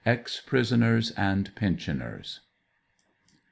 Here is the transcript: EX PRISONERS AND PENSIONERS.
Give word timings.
EX 0.03 0.39
PRISONERS 0.43 1.11
AND 1.11 1.53
PENSIONERS. 1.53 2.39